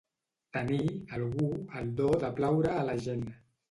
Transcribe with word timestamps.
Tenir, 0.57 0.87
algú, 1.19 1.51
el 1.83 1.95
do 2.03 2.11
de 2.27 2.35
plaure 2.43 2.77
a 2.83 2.93
la 2.93 3.01
gent. 3.09 3.29